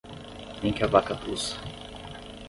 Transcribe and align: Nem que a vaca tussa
Nem 0.63 0.73
que 0.73 0.83
a 0.83 0.87
vaca 0.87 1.13
tussa 1.13 1.57